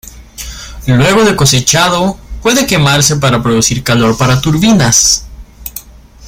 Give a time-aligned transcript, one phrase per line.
[0.87, 5.27] Luego de cosechado, puede quemarse para producir calor para turbinas.